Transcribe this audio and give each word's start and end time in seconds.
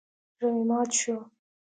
زړه 0.37 0.47
مې 0.55 0.63
مات 0.69 0.89
شو. 0.99 1.17